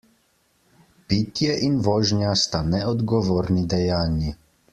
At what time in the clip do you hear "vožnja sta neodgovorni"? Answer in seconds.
1.89-3.67